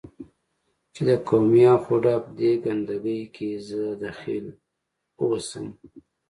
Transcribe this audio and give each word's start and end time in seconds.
چې 0.93 1.01
د 1.09 1.11
قومي 1.27 1.63
اخ 1.75 1.83
و 1.93 1.95
ډب 2.03 2.23
دې 2.39 2.51
ګند 2.63 2.89
کې 3.35 3.49
زه 3.67 3.81
دخیل 4.03 4.45
اوسم، 5.21 5.65